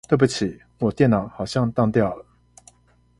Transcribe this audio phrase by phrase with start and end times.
[0.07, 2.25] 對不起我電腦好像當掉了